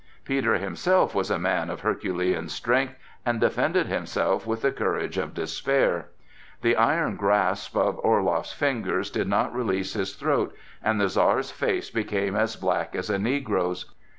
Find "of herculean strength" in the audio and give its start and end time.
1.69-2.95